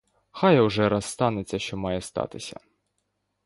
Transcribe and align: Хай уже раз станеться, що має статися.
Хай 0.31 0.59
уже 0.61 0.89
раз 0.89 1.05
станеться, 1.05 1.59
що 1.59 1.77
має 1.77 2.01
статися. 2.01 2.59